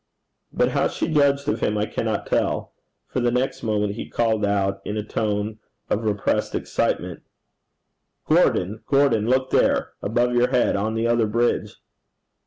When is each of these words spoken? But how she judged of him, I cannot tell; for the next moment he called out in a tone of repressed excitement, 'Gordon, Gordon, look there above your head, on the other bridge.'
But 0.51 0.69
how 0.69 0.87
she 0.87 1.07
judged 1.13 1.47
of 1.47 1.59
him, 1.59 1.77
I 1.77 1.85
cannot 1.85 2.25
tell; 2.25 2.73
for 3.05 3.19
the 3.19 3.29
next 3.29 3.61
moment 3.61 3.93
he 3.93 4.09
called 4.09 4.43
out 4.43 4.81
in 4.83 4.97
a 4.97 5.03
tone 5.03 5.59
of 5.91 6.03
repressed 6.03 6.55
excitement, 6.55 7.21
'Gordon, 8.27 8.81
Gordon, 8.87 9.27
look 9.27 9.51
there 9.51 9.93
above 10.01 10.33
your 10.33 10.49
head, 10.49 10.75
on 10.75 10.95
the 10.95 11.05
other 11.05 11.27
bridge.' 11.27 11.75